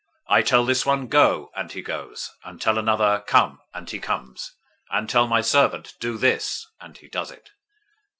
[0.27, 4.53] I tell this one, 'Go,' and he goes; and tell another, 'Come,' and he comes;
[4.89, 7.51] and tell my servant, 'Do this,' and he does it."